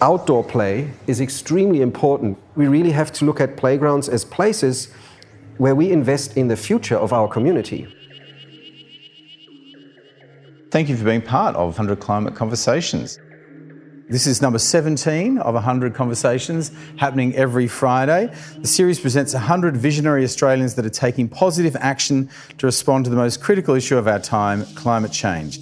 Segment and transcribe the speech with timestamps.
[0.00, 2.38] outdoor play is extremely important.
[2.56, 4.88] We really have to look at playgrounds as places
[5.58, 7.86] where we invest in the future of our community.
[10.70, 13.18] Thank you for being part of 100 Climate Conversations.
[14.08, 18.34] This is number 17 of 100 conversations happening every Friday.
[18.58, 22.28] The series presents 100 visionary Australians that are taking positive action
[22.58, 25.60] to respond to the most critical issue of our time climate change.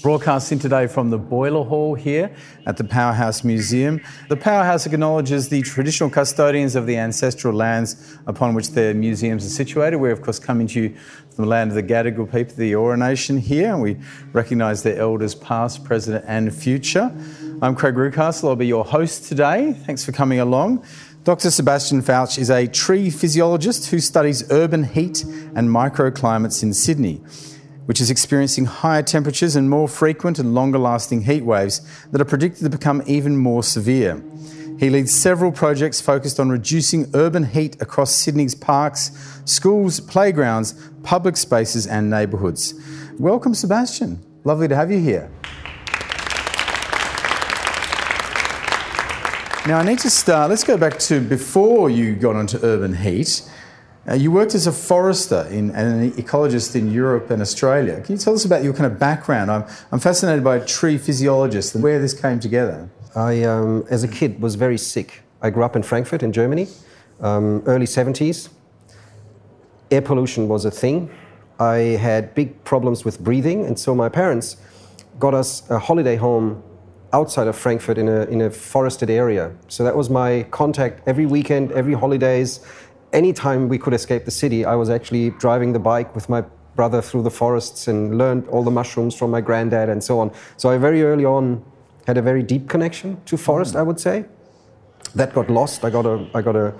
[0.00, 2.32] Broadcasting today from the Boiler Hall here
[2.66, 4.00] at the Powerhouse Museum.
[4.28, 9.48] The Powerhouse acknowledges the traditional custodians of the ancestral lands upon which their museums are
[9.50, 9.96] situated.
[9.96, 10.96] We're, of course, coming to you
[11.34, 13.96] from the land of the Gadigal people, the Eora Nation here, and we
[14.32, 17.12] recognise their elders past, present, and future.
[17.60, 19.72] I'm Craig Reucassel, I'll be your host today.
[19.72, 20.84] Thanks for coming along.
[21.24, 21.50] Dr.
[21.50, 27.20] Sebastian Pfautsch is a tree physiologist who studies urban heat and microclimates in Sydney
[27.88, 32.26] which is experiencing higher temperatures and more frequent and longer lasting heat waves that are
[32.26, 34.22] predicted to become even more severe.
[34.78, 41.38] He leads several projects focused on reducing urban heat across Sydney's parks, schools, playgrounds, public
[41.38, 42.74] spaces, and neighbourhoods.
[43.18, 44.22] Welcome, Sebastian.
[44.44, 45.30] Lovely to have you here.
[49.66, 50.50] Now, I need to start.
[50.50, 53.50] Let's go back to before you got onto urban heat.
[54.08, 58.00] Uh, you worked as a forester in, and an ecologist in Europe and Australia.
[58.00, 59.50] Can you tell us about your kind of background?
[59.50, 62.88] I'm, I'm fascinated by tree physiologists and where this came together.
[63.14, 65.20] I, um, as a kid, was very sick.
[65.42, 66.68] I grew up in Frankfurt, in Germany,
[67.20, 68.48] um, early 70s.
[69.90, 71.10] Air pollution was a thing.
[71.60, 74.56] I had big problems with breathing, and so my parents
[75.18, 76.62] got us a holiday home
[77.12, 79.54] outside of Frankfurt in a, in a forested area.
[79.68, 82.60] So that was my contact every weekend, every holidays
[83.12, 86.44] anytime we could escape the city, I was actually driving the bike with my
[86.76, 90.30] brother through the forests and learned all the mushrooms from my granddad and so on.
[90.56, 91.64] So I very early on
[92.06, 93.80] had a very deep connection to forest, mm.
[93.80, 94.24] I would say.
[95.14, 95.84] That got lost.
[95.84, 96.72] I got a, I got a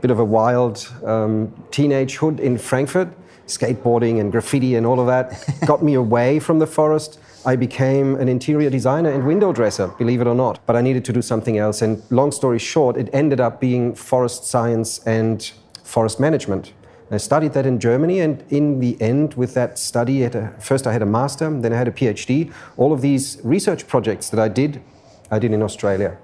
[0.00, 3.08] bit of a wild um, teenage hood in Frankfurt.
[3.46, 5.26] Skateboarding and graffiti and all of that
[5.66, 7.20] got me away from the forest.
[7.46, 10.58] I became an interior designer and window dresser, believe it or not.
[10.66, 11.80] But I needed to do something else.
[11.80, 15.50] And long story short, it ended up being forest science and
[15.86, 16.72] forest management.
[17.10, 20.92] I studied that in Germany, and in the end, with that study, a, first I
[20.92, 22.52] had a master, then I had a PhD.
[22.76, 24.82] All of these research projects that I did,
[25.30, 26.18] I did in Australia.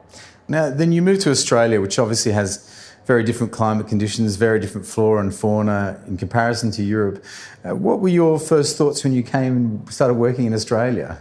[0.49, 2.69] Now, then you moved to Australia, which obviously has
[3.07, 7.25] very different climate conditions, very different flora and fauna in comparison to Europe.
[7.65, 11.19] Uh, what were your first thoughts when you came and started working in Australia?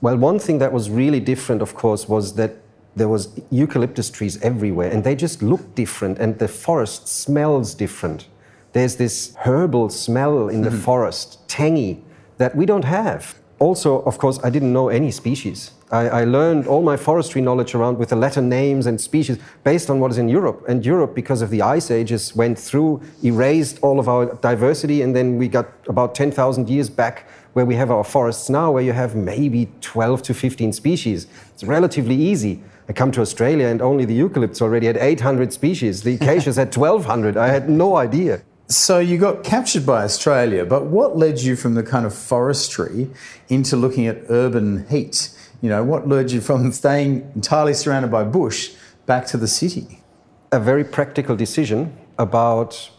[0.00, 2.56] Well, one thing that was really different, of course, was that
[2.96, 8.26] there was eucalyptus trees everywhere and they just look different and the forest smells different.
[8.72, 10.78] There's this herbal smell in the mm-hmm.
[10.78, 12.02] forest tangy
[12.38, 13.36] that we don't have.
[13.58, 15.72] Also of course i didn't know any species.
[15.92, 19.90] I, I, learned all my forestry knowledge around with the latin names and species based
[19.90, 20.64] on what is in europe.
[20.68, 25.14] And europe because of the ice ages went through erased all of our diversity and
[25.14, 28.92] then we got about 10000 years back where we have our forests now where you
[28.92, 31.26] have maybe 12 to 15 species.
[31.52, 36.02] It's relatively easy I come to Australia and only the eucalypts already had 800 species.
[36.02, 37.36] The acacias had 1,200.
[37.36, 38.42] I had no idea.
[38.66, 43.08] So you got captured by Australia, but what led you from the kind of forestry
[43.48, 45.30] into looking at urban heat?
[45.62, 48.72] You know, what led you from staying entirely surrounded by bush
[49.06, 50.02] back to the city?
[50.50, 52.90] A very practical decision about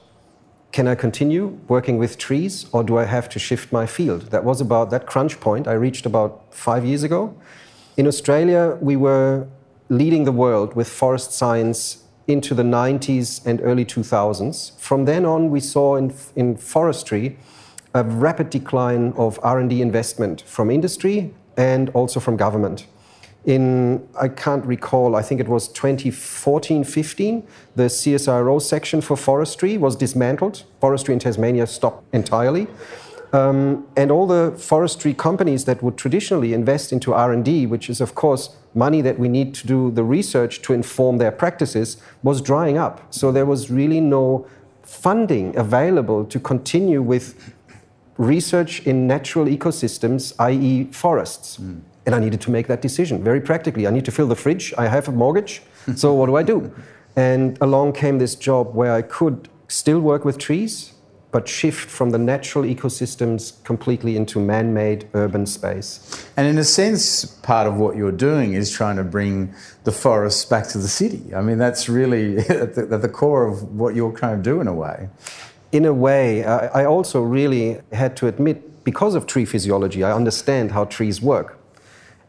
[0.71, 4.31] can I continue working with trees or do I have to shift my field?
[4.31, 7.35] That was about that crunch point I reached about five years ago.
[7.97, 9.47] In Australia, we were
[9.91, 14.79] leading the world with forest science into the 90s and early 2000s.
[14.79, 17.37] From then on, we saw in, in forestry
[17.93, 22.87] a rapid decline of R&D investment from industry and also from government.
[23.43, 29.77] In, I can't recall, I think it was 2014 15, the CSIRO section for forestry
[29.77, 30.63] was dismantled.
[30.79, 32.67] Forestry in Tasmania stopped entirely.
[33.33, 38.13] Um, and all the forestry companies that would traditionally invest into R&D, which is of
[38.13, 42.77] course money that we need to do the research to inform their practices, was drying
[42.77, 43.13] up.
[43.13, 44.47] So there was really no
[44.83, 47.53] funding available to continue with
[48.17, 51.57] research in natural ecosystems, i.e., forests.
[51.57, 51.81] Mm.
[52.05, 53.87] And I needed to make that decision very practically.
[53.87, 54.73] I need to fill the fridge.
[54.77, 55.61] I have a mortgage.
[55.95, 56.73] so what do I do?
[57.15, 60.93] And along came this job where I could still work with trees,
[61.31, 66.27] but shift from the natural ecosystems completely into man made urban space.
[66.35, 69.53] And in a sense, part of what you're doing is trying to bring
[69.85, 71.33] the forests back to the city.
[71.33, 74.59] I mean, that's really at the, at the core of what you're trying to do
[74.59, 75.09] in a way.
[75.71, 80.71] In a way, I also really had to admit, because of tree physiology, I understand
[80.71, 81.57] how trees work.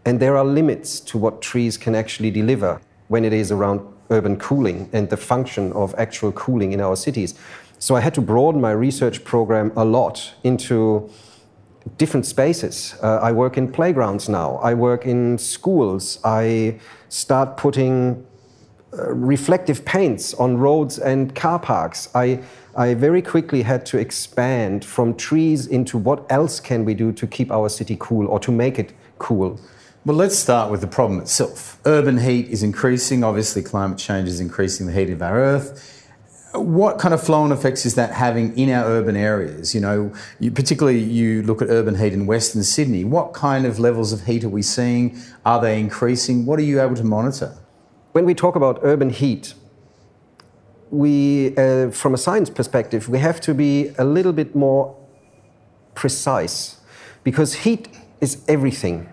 [0.05, 4.37] And there are limits to what trees can actually deliver when it is around urban
[4.37, 7.35] cooling and the function of actual cooling in our cities.
[7.83, 11.11] So I had to broaden my research program a lot into
[11.99, 12.95] different spaces.
[13.03, 14.61] Uh, I work in playgrounds now.
[14.63, 16.21] I work in schools.
[16.23, 18.25] I start putting
[18.97, 22.09] uh, reflective paints on roads and car parks.
[22.15, 22.45] I,
[22.77, 27.27] I very quickly had to expand from trees into what else can we do to
[27.27, 29.59] keep our city cool or to make it cool.
[30.05, 31.81] Well, let's start with the problem itself.
[31.85, 33.25] Urban heat is increasing.
[33.25, 35.99] Obviously, climate change is increasing the heat of our Earth
[36.55, 39.75] what kind of flow-on effects is that having in our urban areas?
[39.75, 43.05] You know, you, particularly you look at urban heat in Western Sydney.
[43.05, 45.19] What kind of levels of heat are we seeing?
[45.47, 46.45] Are they increasing?
[46.45, 47.57] What are you able to monitor?
[48.13, 49.55] When we talk about urban heat,
[50.91, 54.95] we, uh, from a science perspective, we have to be a little bit more
[55.95, 56.81] precise
[57.25, 57.89] because heat
[58.21, 59.09] is everything.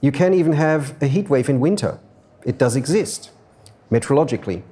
[0.00, 1.98] You can even have a heat wave in winter.
[2.44, 3.30] It does exist
[3.90, 4.62] meteorologically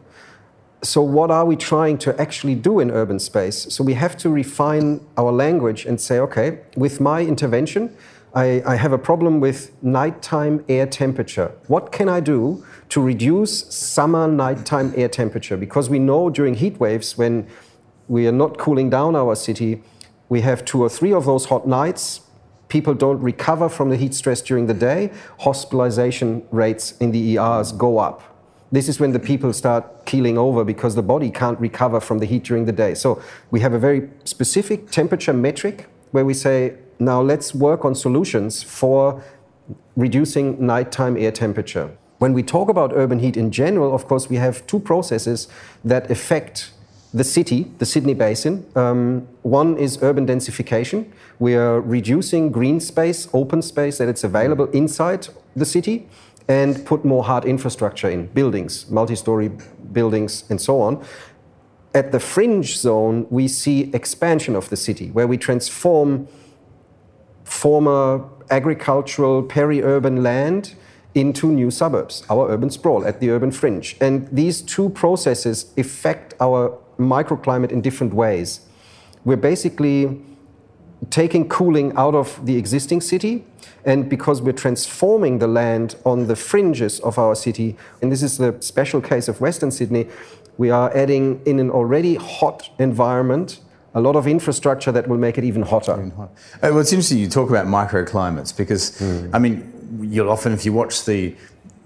[0.82, 3.66] so what are we trying to actually do in urban space?
[3.74, 7.96] So we have to refine our language and say, okay, with my intervention,
[8.34, 11.52] I, I, have a problem with nighttime air temperature.
[11.68, 15.56] What can I do to reduce summer nighttime air temperature?
[15.56, 17.46] Because we know during heat waves, when
[18.08, 19.82] we are not cooling down our city,
[20.28, 22.20] we have two or three of those hot nights.
[22.68, 25.10] People don't recover from the heat stress during the day.
[25.40, 28.35] Hospitalization rates in the ERs go up
[28.72, 32.26] this is when the people start keeling over because the body can't recover from the
[32.26, 32.94] heat during the day.
[32.94, 37.94] So we have a very specific temperature metric where we say, now let's work on
[37.94, 39.22] solutions for
[39.96, 41.96] reducing nighttime air temperature.
[42.18, 45.48] When we talk about urban heat in general, of course, we have two processes
[45.84, 46.72] that affect
[47.12, 48.66] the city, the Sydney Basin.
[48.74, 51.10] Um, one is urban densification.
[51.38, 56.08] We are reducing green space, open space that it's available inside the city
[56.48, 59.50] and put more hard infrastructure in buildings, multi story
[59.92, 61.04] buildings, and so on.
[61.94, 66.28] At the fringe zone, we see expansion of the city where we transform
[67.44, 70.74] former agricultural peri urban land
[71.14, 73.96] into new suburbs, our urban sprawl at the urban fringe.
[74.00, 78.60] And these two processes affect our microclimate in different ways.
[79.24, 80.20] We're basically
[81.10, 83.44] taking cooling out of the existing city
[83.84, 88.36] and because we're transforming the land on the fringes of our city, and this is
[88.38, 90.08] the special case of Western Sydney,
[90.58, 93.60] we are adding in an already hot environment
[93.94, 95.94] a lot of infrastructure that will make it even hotter.
[95.94, 96.28] Even hot.
[96.56, 99.30] Uh, well, it's interesting you talk about microclimates because, mm.
[99.32, 101.34] I mean, you'll often, if you watch the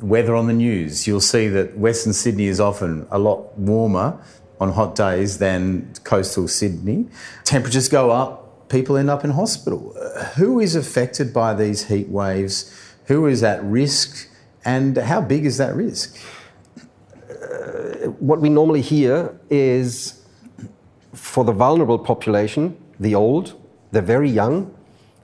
[0.01, 4.21] weather on the news, you'll see that Western Sydney is often a lot warmer
[4.59, 7.07] on hot days than coastal Sydney.
[7.45, 8.40] Temperatures go up,
[8.71, 9.95] people end up in hospital.
[10.37, 12.73] Who is affected by these heat waves?
[13.07, 14.29] Who is at risk?
[14.65, 16.17] And how big is that risk?
[17.29, 20.25] Uh, what we normally hear is
[21.13, 24.75] for the vulnerable population, the old, the very young,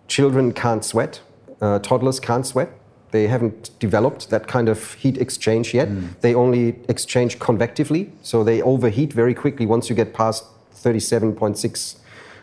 [0.08, 1.20] children can't sweat,
[1.60, 2.70] uh, toddlers can't sweat.
[3.12, 5.88] They haven't developed that kind of heat exchange yet.
[5.88, 6.20] Mm.
[6.20, 10.44] They only exchange convectively, so they overheat very quickly once you get past
[10.74, 11.96] 37.6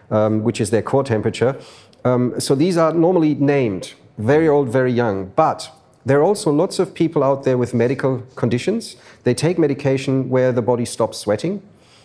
[0.09, 1.57] um, which is their core temperature.
[2.05, 5.31] Um, so these are normally named, very old, very young.
[5.35, 5.71] But
[6.05, 8.97] there are also lots of people out there with medical conditions.
[9.23, 11.61] They take medication where the body stops sweating.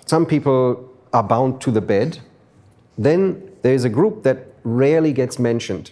[0.07, 2.21] Some people are bound to the bed.
[2.97, 5.91] Then there is a group that rarely gets mentioned.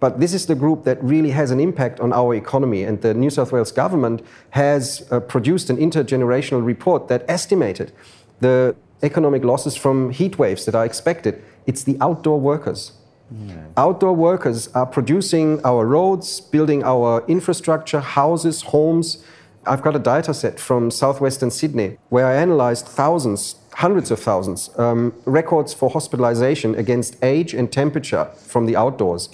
[0.00, 2.84] But this is the group that really has an impact on our economy.
[2.84, 7.92] And the New South Wales government has uh, produced an intergenerational report that estimated
[8.40, 11.42] the economic losses from heat waves that are expected.
[11.66, 12.92] It's the outdoor workers.
[13.30, 13.56] Yeah.
[13.76, 19.22] Outdoor workers are producing our roads, building our infrastructure, houses, homes.
[19.66, 24.70] I've got a data set from southwestern Sydney where I analyzed thousands, hundreds of thousands,
[24.78, 29.28] um, records for hospitalization against age and temperature from the outdoors.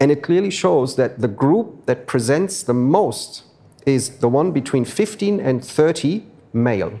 [0.00, 3.42] And it clearly shows that the group that presents the most
[3.84, 6.98] is the one between 15 and 30 male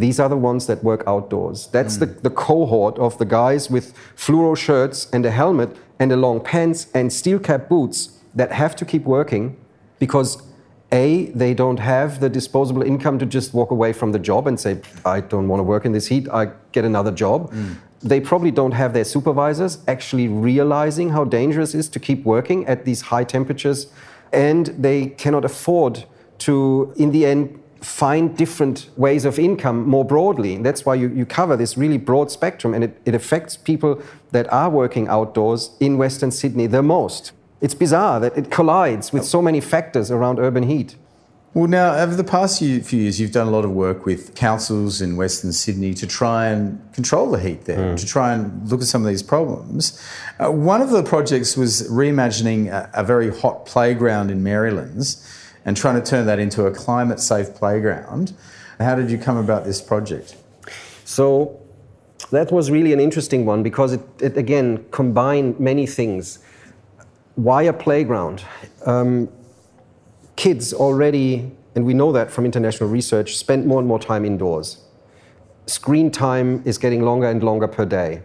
[0.00, 1.68] these are the ones that work outdoors.
[1.68, 2.00] That's mm.
[2.00, 6.40] the, the cohort of the guys with fluoro shirts and a helmet and a long
[6.40, 9.56] pants and steel cap boots that have to keep working
[9.98, 10.42] because
[10.92, 14.60] a they don't have the disposable income to just walk away from the job and
[14.60, 17.74] say i don't want to work in this heat i get another job mm.
[18.00, 22.64] they probably don't have their supervisors actually realizing how dangerous it is to keep working
[22.66, 23.88] at these high temperatures
[24.32, 26.04] and they cannot afford
[26.38, 30.54] to in the end find different ways of income more broadly.
[30.54, 34.02] And that's why you, you cover this really broad spectrum and it, it affects people
[34.32, 37.32] that are working outdoors in Western Sydney the most.
[37.60, 40.96] It's bizarre that it collides with so many factors around urban heat.
[41.54, 45.00] Well, now, over the past few years, you've done a lot of work with councils
[45.00, 47.98] in Western Sydney to try and control the heat there, mm.
[47.98, 49.98] to try and look at some of these problems.
[50.38, 55.26] Uh, one of the projects was reimagining a, a very hot playground in Merrylands
[55.66, 58.32] and trying to turn that into a climate safe playground.
[58.80, 60.36] How did you come about this project?
[61.04, 61.60] So,
[62.30, 66.38] that was really an interesting one because it, it again combined many things.
[67.34, 68.42] Why a playground?
[68.86, 69.28] Um,
[70.36, 74.78] kids already, and we know that from international research, spend more and more time indoors.
[75.66, 78.22] Screen time is getting longer and longer per day.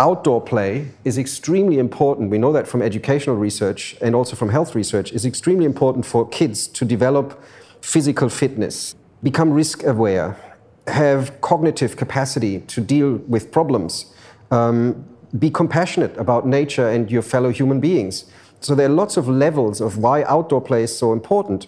[0.00, 2.30] Outdoor play is extremely important.
[2.30, 6.26] We know that from educational research and also from health research, is extremely important for
[6.26, 7.38] kids to develop
[7.82, 10.38] physical fitness, become risk aware,
[10.86, 14.06] have cognitive capacity to deal with problems,
[14.50, 15.04] um,
[15.38, 18.24] be compassionate about nature and your fellow human beings.
[18.60, 21.66] So there are lots of levels of why outdoor play is so important.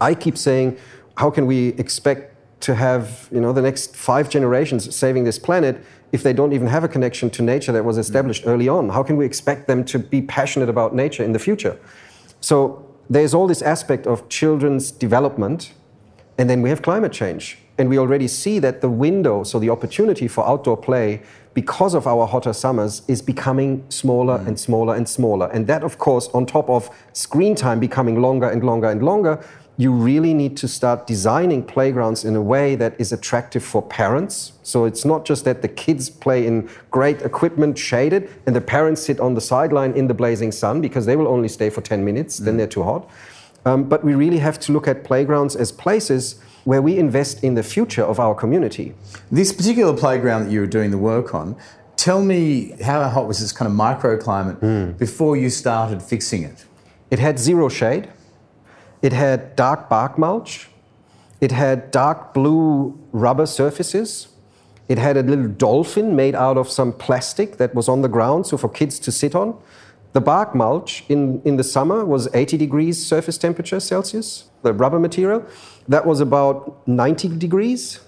[0.00, 0.78] I keep saying,
[1.16, 5.84] how can we expect to have you know the next five generations saving this planet
[6.12, 8.88] if they don't even have a connection to nature that was established early on?
[8.88, 11.78] How can we expect them to be passionate about nature in the future?
[12.40, 15.72] So there's all this aspect of children's development,
[16.38, 17.58] and then we have climate change.
[17.78, 21.22] And we already see that the window, so the opportunity for outdoor play,
[21.54, 24.48] because of our hotter summers, is becoming smaller mm.
[24.48, 25.48] and smaller and smaller.
[25.52, 29.44] And that, of course, on top of screen time becoming longer and longer and longer,
[29.78, 34.52] you really need to start designing playgrounds in a way that is attractive for parents.
[34.64, 39.00] So it's not just that the kids play in great equipment shaded and the parents
[39.00, 42.04] sit on the sideline in the blazing sun because they will only stay for 10
[42.04, 42.44] minutes, mm.
[42.44, 43.08] then they're too hot.
[43.64, 47.54] Um, but we really have to look at playgrounds as places where we invest in
[47.54, 48.94] the future of our community.
[49.30, 51.56] This particular playground that you were doing the work on,
[51.96, 54.98] tell me how hot was this kind of microclimate mm.
[54.98, 56.64] before you started fixing it?
[57.12, 58.08] It had zero shade.
[59.02, 60.68] It had dark bark mulch.
[61.40, 64.28] It had dark blue rubber surfaces.
[64.88, 68.46] It had a little dolphin made out of some plastic that was on the ground,
[68.46, 69.56] so for kids to sit on.
[70.14, 74.98] The bark mulch in, in the summer was 80 degrees surface temperature Celsius, the rubber
[74.98, 75.44] material
[75.86, 78.00] that was about 90 degrees.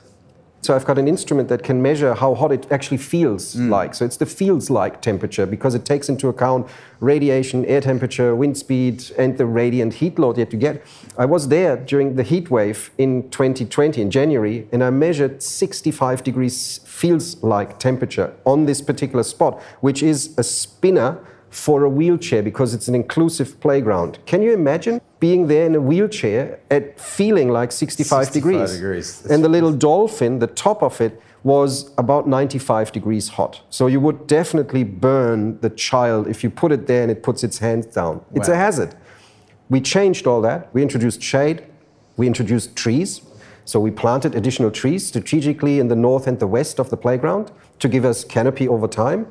[0.71, 3.71] So I've got an instrument that can measure how hot it actually feels mm.
[3.71, 3.93] like.
[3.93, 6.69] So it's the feels like temperature because it takes into account
[7.01, 10.87] radiation, air temperature, wind speed, and the radiant heat load that you get.
[11.19, 16.23] I was there during the heat wave in 2020 in January, and I measured 65
[16.23, 21.19] degrees feels like temperature on this particular spot, which is a spinner
[21.51, 24.19] for a wheelchair because it's an inclusive playground.
[24.25, 28.73] Can you imagine being there in a wheelchair at feeling like 65, 65 degrees?
[28.73, 29.27] degrees.
[29.27, 33.63] And the little dolphin, the top of it, was about 95 degrees hot.
[33.71, 37.43] So you would definitely burn the child if you put it there and it puts
[37.43, 38.17] its hands down.
[38.17, 38.25] Wow.
[38.35, 38.95] It's a hazard.
[39.69, 40.73] We changed all that.
[40.75, 41.65] We introduced shade,
[42.17, 43.23] we introduced trees.
[43.65, 47.53] So we planted additional trees strategically in the north and the west of the playground
[47.81, 49.27] to give us canopy over time.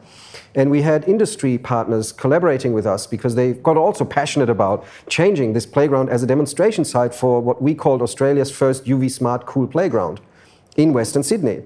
[0.55, 5.53] And we had industry partners collaborating with us because they got also passionate about changing
[5.53, 9.67] this playground as a demonstration site for what we called Australia's first UV smart cool
[9.67, 10.19] playground
[10.75, 11.63] in Western Sydney.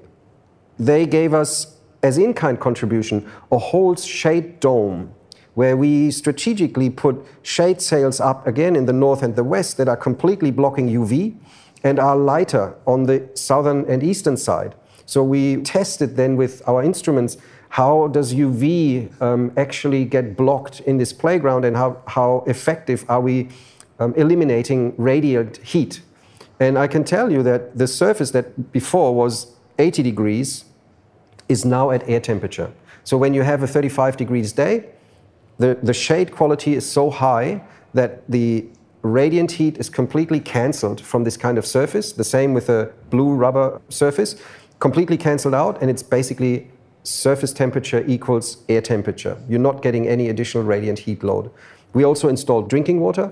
[0.77, 5.13] They gave us, as in kind contribution, a whole shade dome
[5.53, 9.87] where we strategically put shade sails up again in the north and the west that
[9.87, 11.37] are completely blocking UV
[11.83, 14.73] and are lighter on the southern and eastern side.
[15.05, 17.37] So we tested then with our instruments
[17.69, 23.19] how does UV um, actually get blocked in this playground and how, how effective are
[23.19, 23.49] we
[23.99, 26.01] um, eliminating radiant heat.
[26.59, 30.65] And I can tell you that the surface that before was 80 degrees
[31.49, 32.71] is now at air temperature.
[33.03, 34.85] So when you have a 35 degrees day,
[35.57, 38.67] the, the shade quality is so high that the
[39.01, 42.13] radiant heat is completely cancelled from this kind of surface.
[42.13, 44.35] The same with a blue rubber surface,
[44.83, 46.67] completely cancelled out, and it's basically
[47.03, 49.37] surface temperature equals air temperature.
[49.47, 51.49] You're not getting any additional radiant heat load.
[51.93, 53.31] We also installed drinking water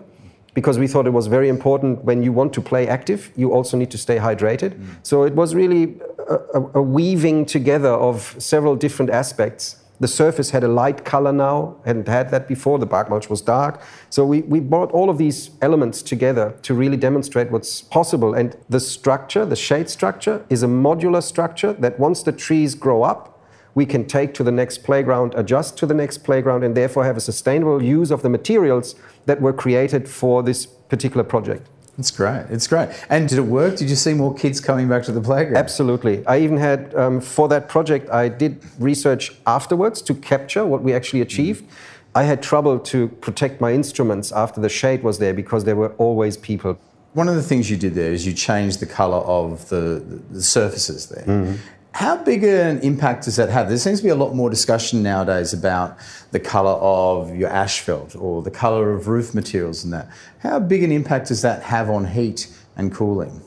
[0.53, 3.75] because we thought it was very important when you want to play active, you also
[3.75, 4.72] need to stay hydrated.
[4.72, 4.86] Mm.
[5.03, 9.81] So it was really a, a, a, weaving together of several different aspects.
[10.01, 12.79] The surface had a light color now, hadn't had that before.
[12.79, 13.84] The bark mulch was dark.
[14.10, 18.34] So we, we brought all of these elements together to really demonstrate what's possible.
[18.34, 23.03] And the structure, the shade structure, is a modular structure that once the trees grow
[23.03, 23.39] up,
[23.75, 27.15] we can take to the next playground, adjust to the next playground, and therefore have
[27.15, 28.96] a sustainable use of the materials
[29.27, 31.70] that were created for this particular project.
[32.01, 32.46] It's great.
[32.50, 32.89] It's great.
[33.10, 33.77] And did it work?
[33.77, 35.58] Did you see more kids coming back to the playground?
[35.58, 36.25] Absolutely.
[36.25, 40.96] I even had, um, for that project, I did research afterwards to capture what we
[40.96, 41.63] actually achieved.
[41.63, 41.70] Mm.
[42.15, 45.93] I had trouble to protect my instruments after the shade was there because there were
[46.05, 46.79] always people.
[47.13, 50.41] One of the things you did there is you changed the colour of the, the
[50.41, 51.25] surfaces there.
[51.25, 51.55] Mm-hmm.
[51.94, 53.68] How big an impact does that have?
[53.68, 55.98] There seems to be a lot more discussion nowadays about
[56.32, 60.10] the colour of your asphalt or the colour of roof materials and that.
[60.40, 63.42] How big an impact does that have on heat and cooling?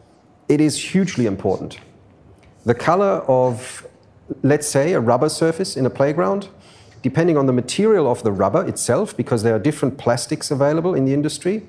[0.48, 1.78] It is hugely important.
[2.66, 3.86] The colour of,
[4.42, 6.48] let's say, a rubber surface in a playground,
[7.00, 11.06] depending on the material of the rubber itself, because there are different plastics available in
[11.06, 11.66] the industry.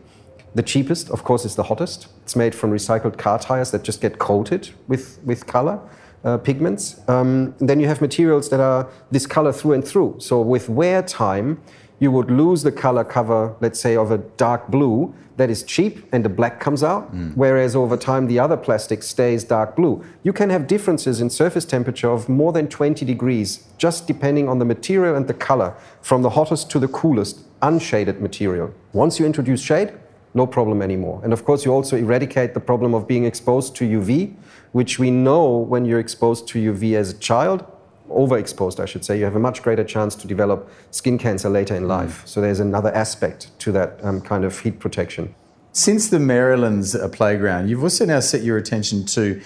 [0.56, 2.08] The cheapest, of course, is the hottest.
[2.24, 5.80] It's made from recycled car tires that just get coated with, with color
[6.26, 7.00] uh, pigments.
[7.08, 10.16] Um, then you have materials that are this color through and through.
[10.20, 11.62] So with wear time,
[12.00, 16.08] you would lose the color cover, let's say, of a dark blue that is cheap
[16.14, 17.36] and the black comes out, mm.
[17.36, 20.04] whereas over time the other plastic stays dark blue.
[20.24, 24.60] You can have differences in surface temperature of more than 20 degrees, just depending on
[24.60, 28.74] the material and the color, from the hottest to the coolest, unshaded material.
[28.94, 29.94] Once you introduce shade,
[30.34, 31.22] no problem anymore.
[31.24, 34.34] And of course, you also eradicate the problem of being exposed to UV,
[34.76, 37.64] which we know when you're exposed to UV as a child,
[38.10, 41.76] overexposed, I should say, you have a much greater chance to develop skin cancer later
[41.76, 42.26] in life.
[42.26, 42.28] Mm.
[42.28, 45.34] So there's another aspect to that um, kind of heat protection.
[45.72, 49.42] Since the Merrylands playground, you've also now set your attention to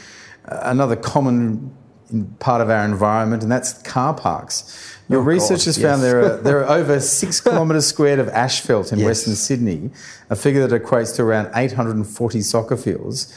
[0.45, 1.77] uh, another common
[2.39, 4.97] part of our environment, and that's car parks.
[5.09, 5.87] Your oh, research has yes.
[5.87, 9.05] found there are, there are over six kilometres squared of asphalt in yes.
[9.05, 9.91] Western Sydney,
[10.31, 13.31] a figure that equates to around 840 soccer fields.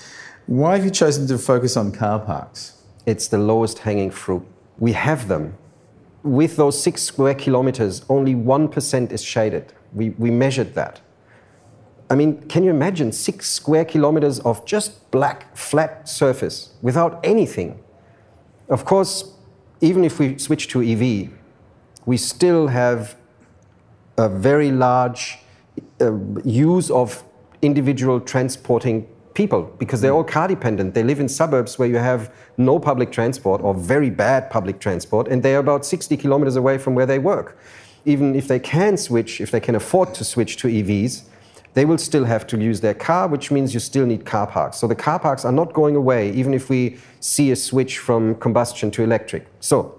[0.47, 2.83] Why have you chosen to focus on car parks?
[3.07, 4.45] It's the lowest hanging fruit.
[4.79, 5.57] We have them.
[6.25, 9.73] With those six square kilometres, only 1% is shaded.
[9.93, 11.01] We, we measured that.
[12.11, 17.83] I mean, can you imagine six square kilometres of just black, flat surface without anything?
[18.69, 19.35] Of course,
[19.81, 21.31] even if we switch to EV,
[22.05, 23.17] we still have
[24.19, 25.39] a very large
[26.01, 26.13] uh,
[26.45, 27.25] use of
[27.63, 30.95] individual transporting people because they're all car dependent.
[30.95, 35.29] They live in suburbs where you have no public transport or very bad public transport,
[35.29, 37.59] and they're about 60 kilometers away from where they work.
[38.05, 41.23] Even if they can switch, if they can afford to switch to EVs,
[41.75, 44.77] they will still have to use their car, which means you still need car parks.
[44.77, 48.35] So the car parks are not going away, even if we see a switch from
[48.35, 49.47] combustion to electric.
[49.61, 49.99] So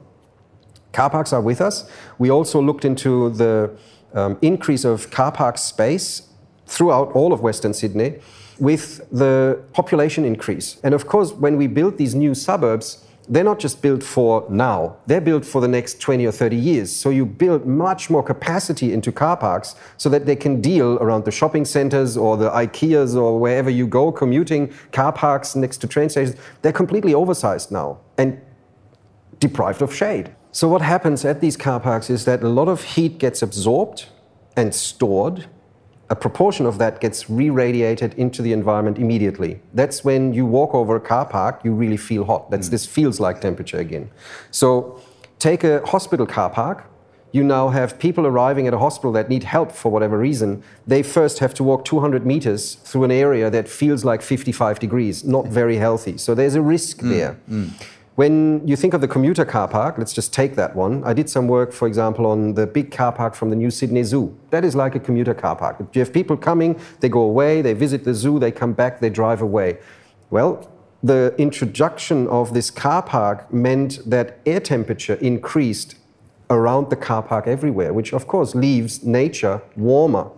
[0.91, 1.89] car parks are with us.
[2.19, 3.75] We also looked into the
[4.13, 6.29] um, increase of car park space
[6.67, 8.19] throughout all of Western Sydney
[8.59, 10.77] with the population increase.
[10.83, 14.97] And of course, when we build these new suburbs, they're not just built for now,
[15.07, 16.93] they're built for the next 20 or 30 years.
[16.93, 21.23] So you build much more capacity into car parks so that they can deal around
[21.25, 25.87] the shopping centers or the IKEAs or wherever you go, commuting car parks next to
[25.87, 26.35] train stations.
[26.61, 28.41] They're completely oversized now and
[29.39, 30.35] deprived of shade.
[30.51, 34.05] So what happens at these car parks is that a lot of heat gets absorbed
[34.55, 35.47] and stored
[36.09, 39.61] a proportion of that gets re-radiated into the environment immediately.
[39.73, 42.51] That's when you walk over a car park, you really feel hot.
[42.51, 42.71] That's mm.
[42.71, 44.11] this feels like temperature again.
[44.51, 45.01] So
[45.39, 46.85] take a hospital car park.
[47.31, 50.61] You now have people arriving at a hospital that need help for whatever reason.
[50.85, 55.23] They first have to walk 200 meters through an area that feels like 55 degrees,
[55.23, 56.17] not very healthy.
[56.17, 57.09] So there's a risk mm.
[57.09, 57.39] there.
[57.49, 57.71] Mm.
[58.15, 61.03] When you think of the commuter car park, let's just take that one.
[61.03, 64.03] I did some work, for example, on the big car park from the new Sydney
[64.03, 64.37] Zoo.
[64.51, 65.77] That is like a commuter car park.
[65.93, 69.09] You have people coming, they go away, they visit the zoo, they come back, they
[69.09, 69.79] drive away.
[70.29, 70.71] Well,
[71.01, 75.95] the introduction of this car park meant that air temperature increased
[76.51, 80.29] around the car park everywhere, which of course leaves nature warmer.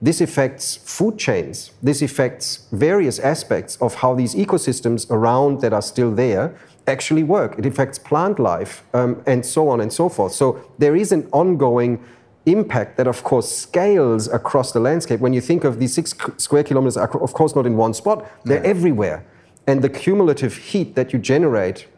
[0.00, 1.72] This affects food chains.
[1.82, 6.54] This affects various aspects of how these ecosystems around that are still there
[6.86, 7.58] actually work.
[7.58, 10.32] It affects plant life um, and so on and so forth.
[10.32, 12.02] So there is an ongoing
[12.46, 15.20] impact that, of course, scales across the landscape.
[15.20, 18.24] When you think of these six square kilometers, are of course not in one spot,
[18.44, 18.70] they're yeah.
[18.70, 19.26] everywhere.
[19.66, 21.88] And the cumulative heat that you generate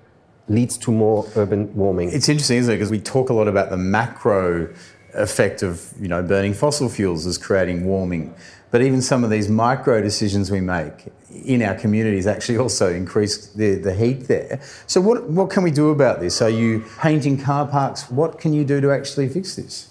[0.49, 2.11] leads to more urban warming.
[2.11, 2.77] It's interesting, isn't it?
[2.77, 4.73] Because we talk a lot about the macro
[5.15, 8.35] effect of you know burning fossil fuels as creating warming.
[8.71, 11.07] But even some of these micro decisions we make
[11.45, 14.61] in our communities actually also increase the, the heat there.
[14.87, 16.43] So, what, what can we do about this?
[16.43, 18.11] Are you painting car parks?
[18.11, 19.89] What can you do to actually fix this?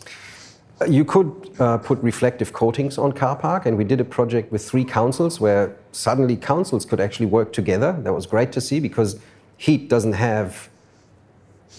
[0.87, 4.63] You could uh, put reflective coatings on car park, and we did a project with
[4.63, 7.99] three councils where suddenly councils could actually work together.
[8.03, 9.19] That was great to see because
[9.57, 10.69] heat doesn't have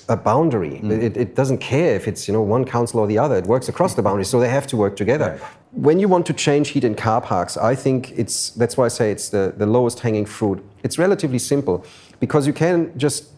[0.09, 0.81] a boundary.
[0.83, 1.03] Mm.
[1.03, 3.37] It, it, doesn't care if it's you know one council or the other.
[3.37, 5.39] It works across the boundary, so they have to work together.
[5.41, 5.51] Right.
[5.73, 8.89] When you want to change heat in car parks, I think it's that's why I
[8.89, 10.65] say it's the, the lowest hanging fruit.
[10.83, 11.85] It's relatively simple
[12.21, 13.29] because you can just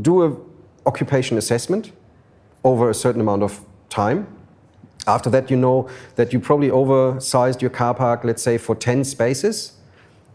[0.00, 0.36] do a
[0.86, 1.92] occupation assessment
[2.64, 4.26] over a certain amount of time,
[5.06, 9.04] After that, you know that you probably oversized your car park, let's say, for 10
[9.04, 9.74] spaces.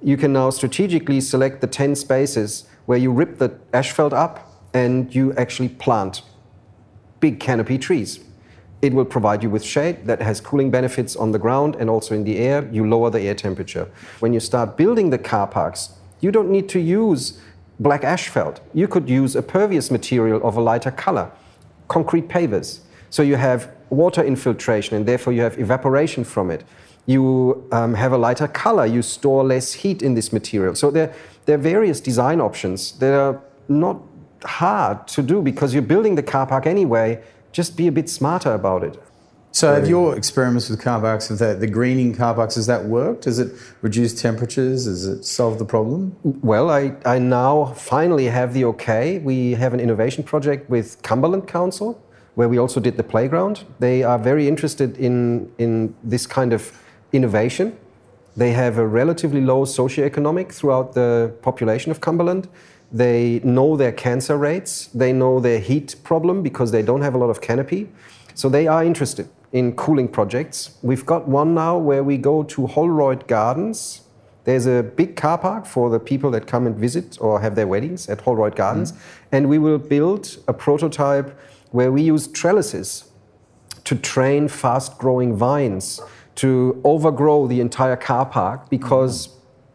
[0.01, 5.13] You can now strategically select the 10 spaces where you rip the asphalt up and
[5.13, 6.21] you actually plant
[7.19, 8.21] big canopy trees.
[8.81, 12.15] It will provide you with shade that has cooling benefits on the ground and also
[12.15, 12.67] in the air.
[12.71, 13.87] You lower the air temperature.
[14.19, 17.39] When you start building the car parks, you don't need to use
[17.79, 18.59] black asphalt.
[18.73, 21.31] You could use a pervious material of a lighter color,
[21.87, 22.79] concrete pavers.
[23.09, 26.63] So you have water infiltration and therefore you have evaporation from it.
[27.05, 30.75] You um, have a lighter color, you store less heat in this material.
[30.75, 31.13] So there,
[31.45, 34.01] there are various design options that are not
[34.43, 38.53] hard to do because you're building the car park anyway just be a bit smarter
[38.53, 39.01] about it.
[39.53, 42.85] So, have your experiments with car parks, with the, the greening car parks, has that
[42.85, 43.25] worked?
[43.25, 44.85] Has it reduced temperatures?
[44.85, 46.15] Has it solved the problem?
[46.23, 49.19] Well, I, I now finally have the okay.
[49.19, 52.01] We have an innovation project with Cumberland Council,
[52.35, 53.65] where we also did the playground.
[53.79, 56.71] They are very interested in, in this kind of
[57.11, 57.77] innovation.
[58.37, 62.47] They have a relatively low socioeconomic throughout the population of Cumberland.
[62.91, 64.87] They know their cancer rates.
[64.87, 67.89] They know their heat problem because they don't have a lot of canopy.
[68.33, 70.77] So they are interested in cooling projects.
[70.81, 74.01] We've got one now where we go to Holroyd Gardens.
[74.43, 77.67] There's a big car park for the people that come and visit or have their
[77.67, 78.91] weddings at Holroyd Gardens.
[78.91, 78.97] Mm.
[79.33, 81.37] And we will build a prototype
[81.71, 83.11] where we use trellises
[83.83, 86.01] to train fast growing vines
[86.35, 89.31] to overgrow the entire car park because mm.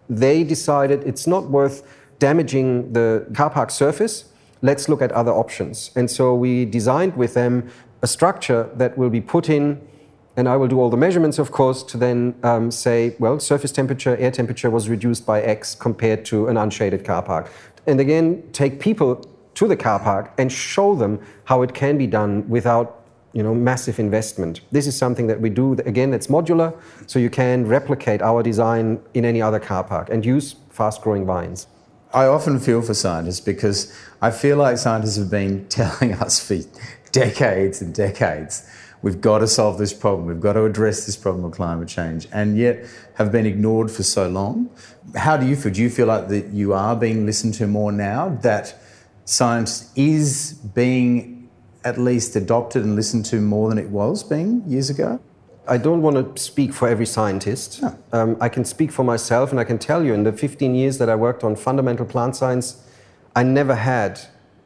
[0.09, 1.83] they decided it's not worth
[2.19, 4.27] damaging the car park surface.
[4.63, 5.91] Let's look at other options.
[5.95, 7.71] And so we designed with them
[8.03, 9.81] a structure that will be put in,
[10.37, 13.73] and I will do all the measurements, of course, to then um, say, well, surface
[13.73, 17.51] temperature, air temperature was reduced by X compared to an unshaded car park.
[17.87, 19.25] And again, take people
[19.55, 23.03] to the car park and show them how it can be done without
[23.33, 24.63] you know, massive investment.
[24.73, 26.75] This is something that we do, again, it's modular,
[27.07, 31.27] so you can replicate our design in any other car park and use fast growing
[31.27, 31.67] vines.
[32.17, 36.57] I often feel for scientists because I feel like scientists have been telling us for
[37.13, 38.67] decades and decades
[39.03, 42.27] we've got to solve this problem, we've got to address this problem of climate change,
[42.33, 44.71] and yet have been ignored for so long.
[45.15, 45.73] How do you feel?
[45.73, 48.75] Do you feel like that you are being listened to more now, that
[49.27, 51.51] science is being
[51.85, 55.21] at least adopted and listened to more than it was being years ago?
[55.69, 57.83] I don't want to speak for every scientist.
[57.83, 57.99] No.
[58.13, 60.99] Um, I can speak for myself, and I can tell you in the 15 years
[60.99, 62.85] that I worked on fundamental plant science,
[63.35, 64.21] I never had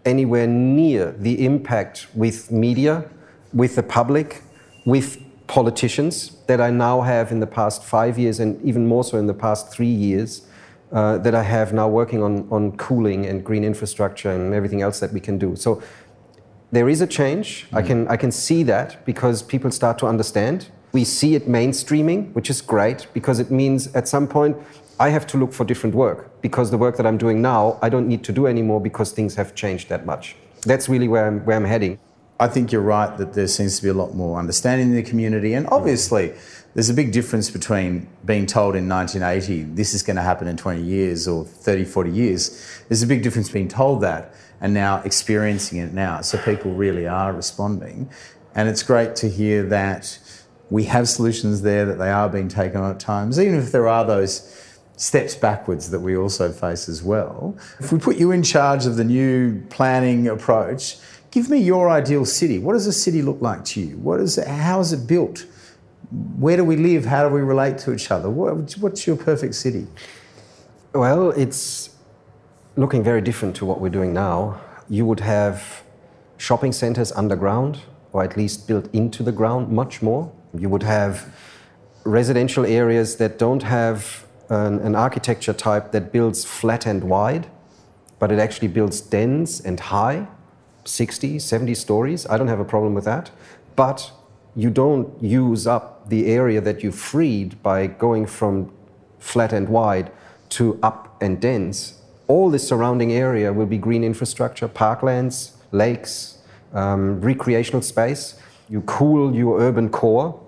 [0.04, 3.08] anywhere near the impact with media,
[3.52, 4.42] with the public,
[4.84, 9.18] with politicians that I now have in the past five years, and even more so
[9.18, 10.46] in the past three years.
[10.92, 14.98] Uh, that I have now working on, on cooling and green infrastructure and everything else
[14.98, 15.54] that we can do.
[15.54, 15.80] So
[16.72, 17.68] there is a change.
[17.70, 17.76] Mm.
[17.76, 22.32] I, can, I can see that because people start to understand we see it mainstreaming,
[22.32, 24.56] which is great because it means at some point
[24.98, 27.88] I have to look for different work because the work that I'm doing now I
[27.88, 30.36] don't need to do anymore because things have changed that much.
[30.62, 31.98] That's really where I'm, where I'm heading.
[32.38, 35.02] I think you're right that there seems to be a lot more understanding in the
[35.02, 36.32] community, and obviously,
[36.72, 40.56] there's a big difference between being told in 1980 this is going to happen in
[40.56, 42.82] 20 years or 30, 40 years.
[42.88, 46.22] There's a big difference being told that and now experiencing it now.
[46.22, 48.08] So people really are responding,
[48.54, 50.18] and it's great to hear that
[50.70, 53.88] we have solutions there that they are being taken on at times, even if there
[53.88, 54.56] are those
[54.96, 57.56] steps backwards that we also face as well.
[57.80, 60.98] If we put you in charge of the new planning approach,
[61.30, 62.58] give me your ideal city.
[62.58, 63.96] What does a city look like to you?
[63.96, 65.46] What is it, how is it built?
[66.38, 67.06] Where do we live?
[67.06, 68.28] How do we relate to each other?
[68.28, 69.86] What, what's your perfect city?
[70.92, 71.96] Well, it's
[72.76, 74.60] looking very different to what we're doing now.
[74.88, 75.82] You would have
[76.36, 77.80] shopping centers underground,
[78.12, 80.32] or at least built into the ground much more.
[80.56, 81.32] You would have
[82.04, 87.48] residential areas that don't have an, an, architecture type that builds flat and wide,
[88.18, 90.26] but it actually builds dense and high,
[90.84, 92.26] 60, 70 stories.
[92.26, 93.30] I don't have a problem with that.
[93.76, 94.10] But
[94.56, 98.72] you don't use up the area that you freed by going from
[99.18, 100.10] flat and wide
[100.50, 102.00] to up and dense.
[102.26, 106.38] All the surrounding area will be green infrastructure, parklands, lakes,
[106.72, 108.34] um, recreational space
[108.70, 110.40] you cool your urban core.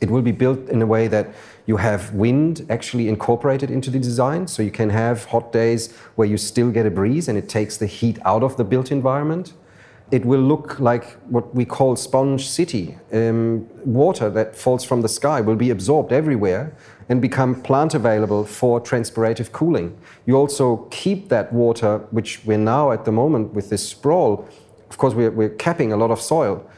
[0.00, 1.28] It will be built in a way that
[1.66, 4.48] you have wind actually incorporated into the design.
[4.48, 7.76] So you can have hot days where you still get a breeze and it takes
[7.76, 9.52] the heat out of the built environment.
[10.10, 12.96] It will look like what we call sponge city.
[13.12, 16.74] Um, water that falls from the sky will be absorbed everywhere
[17.10, 19.96] and become plant available for transpirative cooling.
[20.26, 24.48] You also keep that water, which we're now at the moment with this sprawl,
[24.88, 26.68] of course, we're, we're capping a lot of soil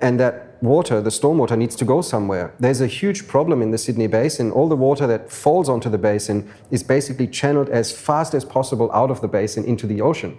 [0.00, 2.54] and that water, the stormwater, needs to go somewhere.
[2.58, 4.50] There's a huge problem in the Sydney Basin.
[4.50, 8.90] All the water that falls onto the basin is basically channeled as fast as possible
[8.92, 10.38] out of the basin into the ocean.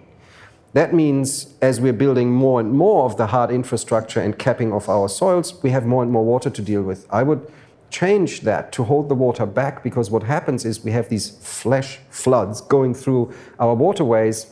[0.74, 4.88] That means as we're building more and more of the hard infrastructure and capping of
[4.88, 7.06] our soils, we have more and more water to deal with.
[7.10, 7.46] I would
[7.90, 11.98] change that to hold the water back because what happens is we have these flash
[12.08, 14.46] floods going through our waterways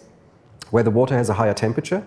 [0.71, 2.05] where the water has a higher temperature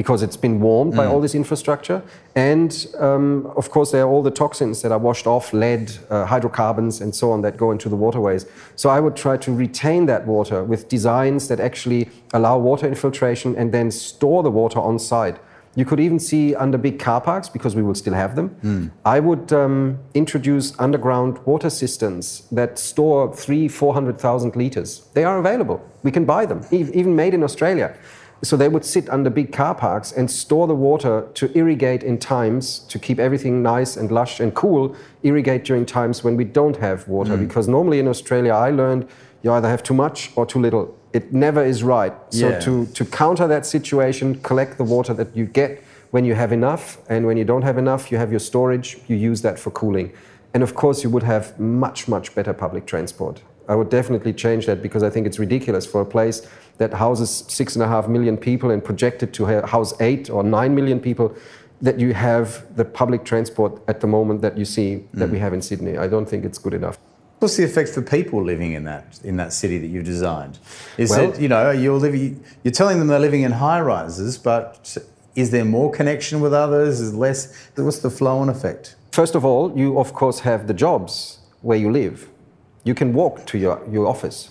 [0.00, 0.96] because it's been warmed mm.
[0.96, 2.02] by all this infrastructure.
[2.34, 6.24] And um, of course, there are all the toxins that are washed off, lead, uh,
[6.24, 8.46] hydrocarbons, and so on that go into the waterways.
[8.76, 13.54] So I would try to retain that water with designs that actually allow water infiltration
[13.56, 15.38] and then store the water on site.
[15.76, 18.48] You could even see under big car parks, because we will still have them.
[18.64, 18.90] Mm.
[19.04, 25.06] I would um, introduce underground water cisterns that store three, 400,000 liters.
[25.12, 25.78] They are available.
[26.02, 27.94] We can buy them, even made in Australia.
[28.42, 32.18] So they would sit under big car parks and store the water to irrigate in
[32.18, 36.76] times to keep everything nice and lush and cool, irrigate during times when we don't
[36.78, 37.36] have water.
[37.36, 37.46] Mm.
[37.46, 39.06] Because normally in Australia, I learned
[39.42, 40.96] you either have too much or too little.
[41.12, 42.14] It never is right.
[42.30, 42.60] So yeah.
[42.60, 46.98] to, to counter that situation, collect the water that you get when you have enough.
[47.10, 50.12] And when you don't have enough, you have your storage, you use that for cooling.
[50.54, 53.42] And of course, you would have much, much better public transport.
[53.70, 56.44] I would definitely change that because I think it's ridiculous for a place
[56.78, 60.74] that houses six and a half million people and projected to house eight or nine
[60.74, 61.36] million people,
[61.80, 65.32] that you have the public transport at the moment that you see that mm.
[65.32, 65.96] we have in Sydney.
[65.96, 66.98] I don't think it's good enough.
[67.38, 70.58] What's the effect for people living in that in that city that you've designed?
[70.98, 74.36] Is well, it you know you're living you're telling them they're living in high rises,
[74.36, 74.98] but
[75.36, 77.00] is there more connection with others?
[77.00, 77.40] Is less?
[77.76, 78.96] What's the flow on effect?
[79.12, 82.28] First of all, you of course have the jobs where you live.
[82.84, 84.50] You can walk to your, your office.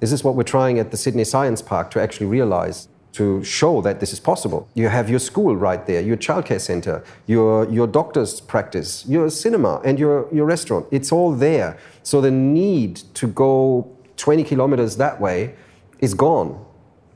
[0.00, 3.80] This is what we're trying at the Sydney Science Park to actually realize, to show
[3.82, 4.68] that this is possible.
[4.74, 9.80] You have your school right there, your childcare center, your, your doctor's practice, your cinema,
[9.84, 10.86] and your, your restaurant.
[10.90, 11.78] It's all there.
[12.02, 15.54] So the need to go 20 kilometers that way
[16.00, 16.64] is gone.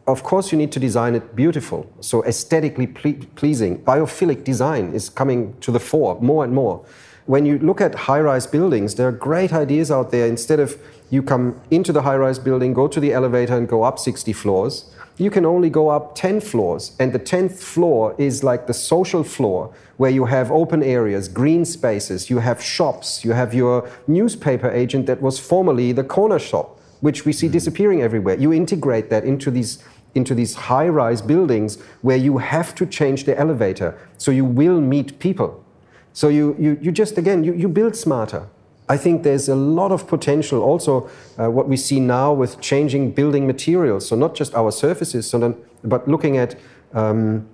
[0.07, 3.83] Of course, you need to design it beautiful, so aesthetically ple- pleasing.
[3.83, 6.85] Biophilic design is coming to the fore more and more.
[7.27, 10.27] When you look at high rise buildings, there are great ideas out there.
[10.27, 13.83] Instead of you come into the high rise building, go to the elevator, and go
[13.83, 14.91] up 60 floors.
[15.17, 19.23] You can only go up 10 floors, and the 10th floor is like the social
[19.23, 24.71] floor where you have open areas, green spaces, you have shops, you have your newspaper
[24.71, 27.53] agent that was formerly the corner shop, which we see mm-hmm.
[27.53, 28.37] disappearing everywhere.
[28.39, 29.83] You integrate that into these
[30.15, 34.81] into these high rise buildings where you have to change the elevator so you will
[34.81, 35.64] meet people.
[36.15, 38.47] So you, you, you just, again, you, you build smarter.
[38.89, 43.13] I think there's a lot of potential also uh, what we see now with changing
[43.13, 44.09] building materials.
[44.09, 45.35] So not just our surfaces,
[45.83, 46.57] but looking at
[46.93, 47.49] um,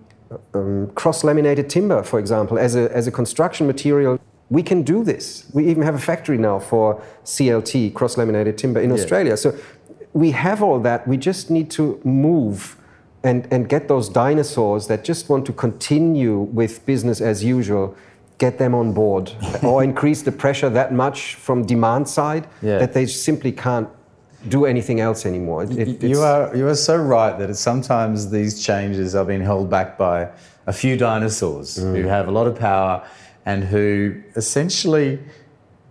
[0.55, 4.21] um, cross-laminated timber, for example, as a, as a construction material.
[4.51, 5.49] We can do this.
[5.55, 8.97] We even have a factory now for CLT, cross-laminated timber, in yeah.
[8.97, 9.37] Australia.
[9.37, 9.57] So
[10.13, 11.07] we have all that.
[11.09, 12.77] We just need to move
[13.23, 17.97] and, and get those dinosaurs that just want to continue with business as usual
[18.41, 22.79] get them on board or increase the pressure that much from demand side yeah.
[22.79, 23.89] that they simply can't
[24.49, 25.65] do anything else anymore.
[25.65, 29.69] It, it, you are you are so right that sometimes these changes are being held
[29.69, 30.31] back by
[30.67, 31.95] a few dinosaurs mm.
[31.95, 33.07] who have a lot of power
[33.45, 35.19] and who essentially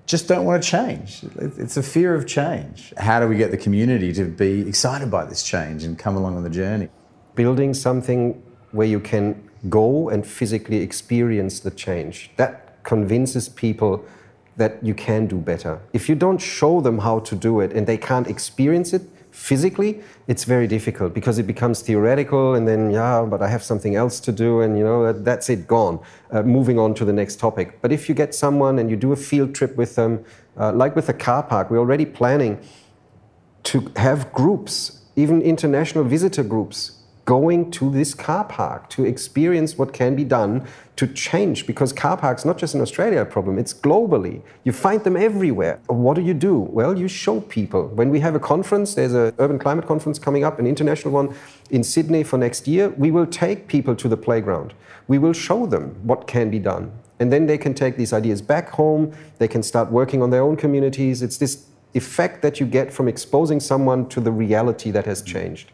[0.07, 1.23] just don't want to change.
[1.37, 2.91] It's a fear of change.
[2.97, 6.35] How do we get the community to be excited by this change and come along
[6.35, 6.89] on the journey?
[7.35, 12.31] Building something where you can go and physically experience the change.
[12.37, 14.05] That convinces people
[14.57, 15.79] that you can do better.
[15.93, 20.01] If you don't show them how to do it and they can't experience it physically,
[20.27, 24.19] it's very difficult because it becomes theoretical and then, yeah, but I have something else
[24.21, 25.99] to do and, you know, that's it, gone.
[26.31, 27.81] Uh, moving on to the next topic.
[27.81, 30.25] But if you get someone and you do a field trip with them,
[30.57, 32.59] uh, like with the car park, we're already planning
[33.63, 36.98] to have groups, even international visitor groups,
[37.29, 42.17] going to this car park to experience what can be done to change because car
[42.17, 43.59] parks not just in australia a problem.
[43.59, 44.41] It's globally.
[44.63, 45.79] You find them everywhere.
[45.85, 46.57] What do you do?
[46.57, 47.83] Well you show people.
[47.89, 51.35] When we have a conference there's an urban climate conference coming up an international one
[51.69, 54.73] in sydney for next year we will take people to the playground.
[55.07, 56.91] We will show them what can be done.
[57.19, 59.13] And then they can take these ideas back home.
[59.37, 61.21] They can start working on their own communities.
[61.21, 65.67] It's this effect that you get from exposing someone to the reality that has changed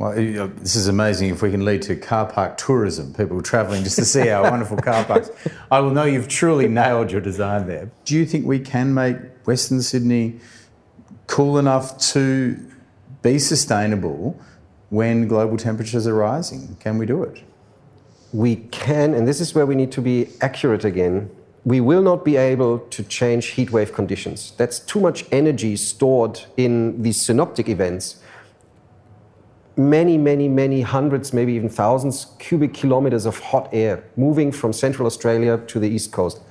[0.00, 1.30] well, this is amazing.
[1.30, 4.78] If we can lead to car park tourism, people travelling just to see our wonderful
[4.78, 5.30] car parks,
[5.70, 7.90] I will know you've truly nailed your design there.
[8.04, 10.40] Do you think we can make Western Sydney
[11.26, 12.58] cool enough to
[13.22, 14.40] be sustainable
[14.88, 16.76] when global temperatures are rising?
[16.80, 17.44] Can we do it?
[18.32, 21.30] we can, and this is where we need to be accurate again,
[21.64, 24.52] we will not be able to change heatwave conditions.
[24.56, 28.22] That's too much energy stored in these synoptic events.
[29.80, 35.06] Many, many, many hundreds, maybe even thousands cubic kilometers of hot air moving from central
[35.06, 36.42] Australia to the east coast.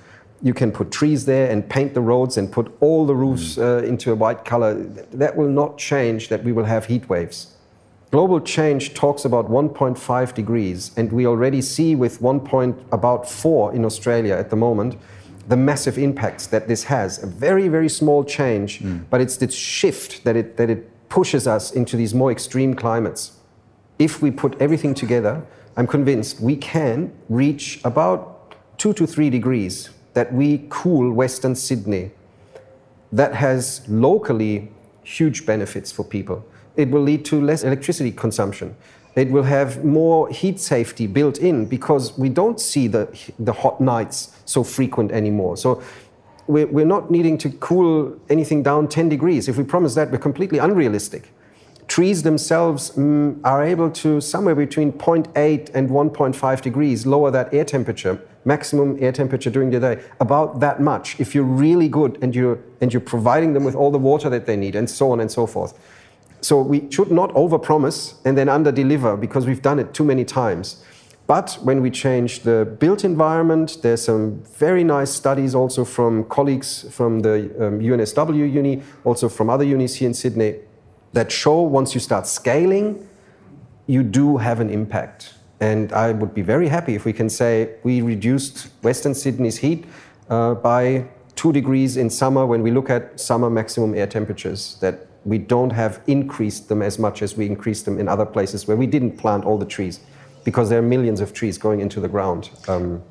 [0.42, 3.84] You can put trees there and paint the roads and put all the roofs uh,
[3.86, 4.74] into a white color.
[5.14, 7.56] That will not change that we will have heat waves.
[8.10, 12.40] Global change talks about 1.5 degrees, and we already see with 1.
[12.40, 14.98] Point about 4 in Australia at the moment
[15.50, 17.22] the massive impacts that this has.
[17.22, 19.04] A very, very small change, mm.
[19.12, 23.34] but it's this shift that it, that it pushes us into these more extreme climates.
[23.98, 25.46] If we put everything together,
[25.76, 32.12] I'm convinced we can reach about 2 to 3 degrees that we cool Western Sydney.
[33.12, 34.72] That has locally
[35.04, 36.46] huge benefits for people
[36.80, 38.74] it will lead to less electricity consumption.
[39.16, 43.82] It will have more heat safety built in because we don't see the, the hot
[43.82, 45.58] nights so frequent anymore.
[45.58, 45.84] So
[46.50, 49.48] we're, we're not needing to cool anything down 10 degrees.
[49.48, 51.32] If we promise that, we're completely unrealistic.
[51.88, 57.64] Trees themselves mm, are able to, somewhere between 0.8 and 1.5 degrees, lower that air
[57.64, 62.36] temperature, maximum air temperature during the day, about that much, if you're really good and
[62.36, 65.20] you're, and you're providing them with all the water that they need, and so on
[65.20, 65.78] and so forth.
[66.42, 70.84] So we should not overpromise and then underdeliver because we've done it too many times.
[71.30, 76.88] But when we change the built environment, there's some very nice studies also from colleagues
[76.90, 77.36] from the
[77.68, 80.56] um, UNSW uni, also from other unis here in Sydney,
[81.14, 83.08] that show once you start scaling,
[83.86, 85.36] you do have an impact.
[85.60, 89.86] And I would be very happy if we can say we reduced Western Sydney's heat
[90.32, 94.80] uh, by two degrees in summer when we look at summer maximum air temperatures.
[94.82, 98.68] That we don't have increased them as much as we increased them in other places
[98.68, 100.00] where we didn't plant all the trees
[100.44, 103.02] because there are millions of trees going into the ground, um,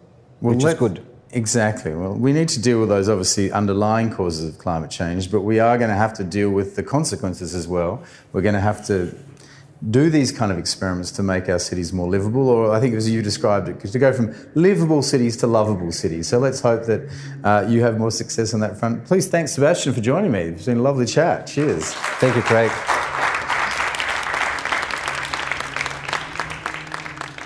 [0.40, 1.04] well, which is good.
[1.32, 1.94] Exactly.
[1.94, 5.58] Well, we need to deal with those obviously underlying causes of climate change, but we
[5.58, 8.02] are going to have to deal with the consequences as well.
[8.32, 9.14] We're going to have to
[9.90, 13.08] do these kind of experiments to make our cities more livable, or I think as
[13.08, 16.26] you described it, because to go from livable cities to lovable cities.
[16.26, 17.08] So let's hope that
[17.44, 19.04] uh, you have more success on that front.
[19.04, 20.40] Please thanks Sebastian for joining me.
[20.40, 21.46] It's been a lovely chat.
[21.46, 21.92] Cheers.
[21.92, 22.72] Thank you, Craig.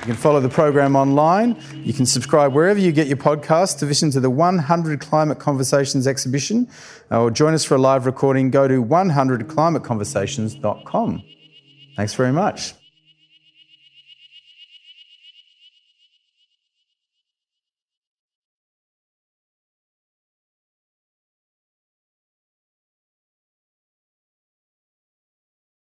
[0.03, 1.57] You can follow the program online.
[1.85, 6.09] You can subscribe wherever you get your podcasts to listen to the 100 Climate Conversations
[6.09, 6.69] exhibition
[7.13, 8.51] uh, or join us for a live recording.
[8.51, 11.23] Go to 100climateconversations.com.
[11.95, 12.75] Thanks very much.